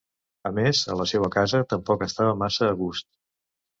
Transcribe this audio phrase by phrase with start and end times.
[0.49, 3.09] A més, a la seua casa tampoc estava massa a gust...